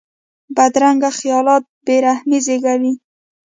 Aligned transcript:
بدرنګه 0.55 1.09
خیالات 1.19 1.63
بې 1.85 1.95
رحمي 2.05 2.39
زېږوي 2.45 2.93